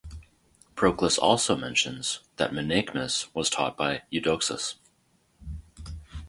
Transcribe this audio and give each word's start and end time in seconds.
Proclus 0.73 1.19
also 1.19 1.55
mentions 1.55 2.21
that 2.37 2.49
Menaechmus 2.51 3.27
was 3.35 3.51
taught 3.51 3.77
by 3.77 4.01
Eudoxus. 4.09 4.77